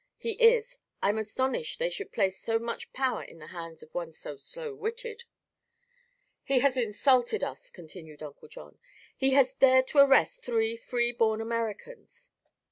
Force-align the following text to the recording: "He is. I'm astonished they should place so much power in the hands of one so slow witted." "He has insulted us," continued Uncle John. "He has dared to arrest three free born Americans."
"He 0.17 0.31
is. 0.41 0.79
I'm 1.03 1.19
astonished 1.19 1.77
they 1.77 1.91
should 1.91 2.11
place 2.11 2.35
so 2.41 2.57
much 2.57 2.91
power 2.91 3.21
in 3.21 3.37
the 3.37 3.45
hands 3.53 3.83
of 3.83 3.93
one 3.93 4.13
so 4.13 4.35
slow 4.35 4.73
witted." 4.73 5.25
"He 6.41 6.57
has 6.61 6.75
insulted 6.75 7.43
us," 7.43 7.69
continued 7.69 8.23
Uncle 8.23 8.47
John. 8.47 8.79
"He 9.15 9.33
has 9.33 9.53
dared 9.53 9.85
to 9.89 9.99
arrest 9.99 10.41
three 10.43 10.75
free 10.75 11.11
born 11.11 11.39
Americans." 11.39 12.31